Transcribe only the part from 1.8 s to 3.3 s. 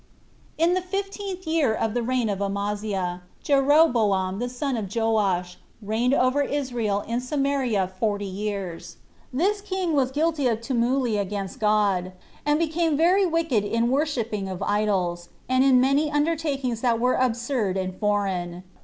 the reign of Amaziah,